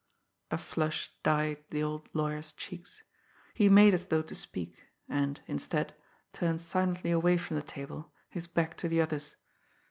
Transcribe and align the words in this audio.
A 0.49 0.57
flush 0.57 1.11
dyed 1.21 1.63
the 1.69 1.83
old 1.83 2.09
lawyer's 2.11 2.53
cheeks. 2.53 3.03
He 3.53 3.69
made 3.69 3.93
as 3.93 4.07
though 4.07 4.23
to 4.23 4.33
speak 4.33 4.85
and, 5.07 5.39
instead, 5.45 5.93
turned 6.33 6.61
silently 6.61 7.11
away 7.11 7.37
from 7.37 7.55
the 7.55 7.61
table, 7.61 8.11
his 8.27 8.47
back 8.47 8.75
to 8.77 8.87
the 8.89 8.99
others. 8.99 9.35